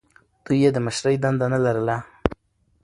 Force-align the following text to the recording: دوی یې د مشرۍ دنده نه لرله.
دوی 0.45 0.57
یې 0.63 0.69
د 0.73 0.77
مشرۍ 0.85 1.15
دنده 1.23 1.47
نه 1.53 1.59
لرله. 1.65 1.97